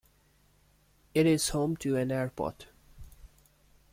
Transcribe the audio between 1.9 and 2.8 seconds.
an airport.